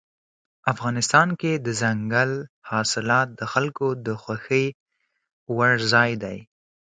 [0.73, 2.31] افغانستان کې دځنګل
[2.69, 4.65] حاصلات د خلکو د خوښې
[5.55, 6.37] وړ ځای دی.